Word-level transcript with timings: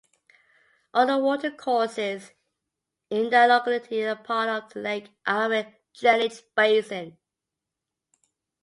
All 0.95 1.05
the 1.05 1.19
watercourses 1.19 2.31
in 3.11 3.29
the 3.29 3.45
locality 3.45 4.03
are 4.03 4.15
part 4.15 4.49
of 4.49 4.73
the 4.73 4.79
Lake 4.79 5.09
Eyre 5.27 5.75
drainage 5.93 6.41
basin. 6.55 7.19